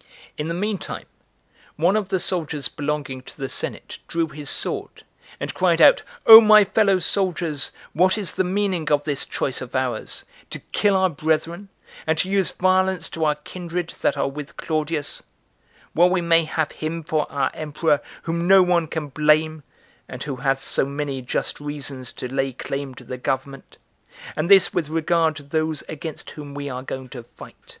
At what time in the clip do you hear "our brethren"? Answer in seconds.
10.96-11.68